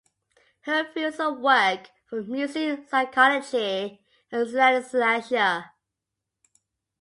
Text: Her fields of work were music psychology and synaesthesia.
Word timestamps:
Her 0.61 0.91
fields 0.91 1.19
of 1.19 1.37
work 1.41 1.91
were 2.11 2.23
music 2.23 2.89
psychology 2.89 4.01
and 4.31 4.47
synaesthesia. 4.47 5.69